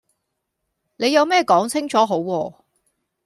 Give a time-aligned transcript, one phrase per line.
[0.95, 2.55] 你有咩講清楚好喎